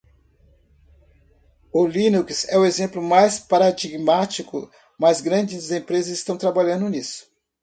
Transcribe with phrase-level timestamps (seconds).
[1.71, 7.27] O Linux é o exemplo mais paradigmático, mas grandes empresas estão trabalhando nisso.